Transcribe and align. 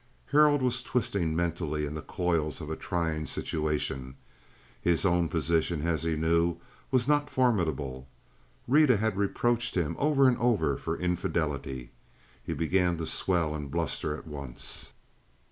Harold 0.31 0.63
was 0.63 0.81
twisting 0.81 1.35
mentally 1.35 1.85
in 1.85 1.93
the 1.93 2.01
coils 2.01 2.59
of 2.59 2.71
a 2.71 2.75
trying 2.75 3.27
situation. 3.27 4.15
His 4.81 5.05
own 5.05 5.29
position, 5.29 5.83
as 5.85 6.01
he 6.01 6.15
knew, 6.15 6.57
was 6.89 7.07
not 7.07 7.29
formidable. 7.29 8.07
Rita 8.67 8.97
had 8.97 9.15
reproached 9.15 9.75
him 9.75 9.95
over 9.99 10.27
and 10.27 10.39
over 10.39 10.75
for 10.75 10.97
infidelity. 10.97 11.91
He 12.43 12.55
began 12.55 12.97
to 12.97 13.05
swell 13.05 13.53
and 13.53 13.69
bluster 13.69 14.17
at 14.17 14.25
once. 14.25 14.91